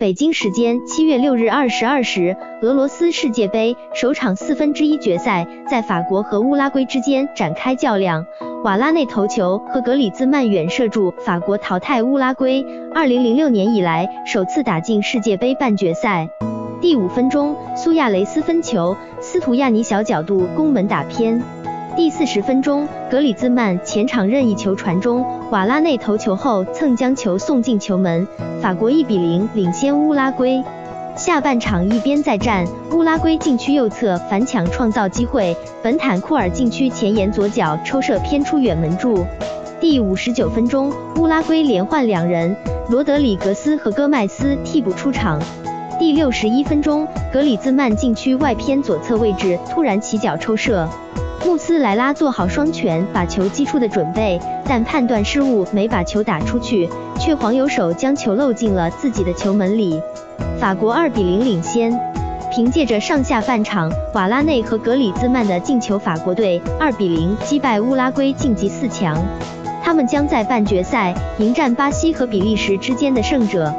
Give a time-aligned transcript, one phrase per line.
[0.00, 8.24] 北京时间七月六日二十二时，俄罗斯世界杯首场四分之一决赛在法国和乌拉圭之间展开较量。
[8.62, 12.64] 瓦拉内头球和格里兹曼远射助法国淘汰乌拉圭，
[12.94, 16.28] 二零零六年以来首次打进世界杯半决赛。
[16.80, 21.42] 第五分钟，苏亚雷斯分球，斯图亚尼小角度攻门打偏。
[21.98, 28.24] 第四十分钟，格里兹曼前场任意球传中，瓦拉内头球后蹭将球送进球门，
[28.62, 30.62] 法国一比零领先乌拉圭。
[31.16, 39.26] 下半场一边再战，乌拉圭禁区右侧反抢创造机会，本坦库尔禁区前沿左脚抽射偏出远门柱。
[39.80, 42.54] 第五十九分钟，乌拉圭连换两人，
[42.88, 45.42] 罗德里格斯和戈麦斯替补出场。
[46.18, 50.88] 六十一分钟，格里兹曼禁区外偏左侧位置突然起脚抽射。
[51.46, 56.88] 穆斯莱拉做好双拳把球击出的准备，但判断失误，没把球打出去，
[57.20, 60.02] 却黄油手将球漏进了自己的球门里。
[60.58, 61.96] 法国二比零领先。
[62.50, 69.16] 凭借着上下半场瓦拉内和格里兹曼的进球，法国队二比零击败乌拉圭晋级四强。
[69.84, 73.72] 他们将在半决赛迎战巴西和比利时之间的胜者。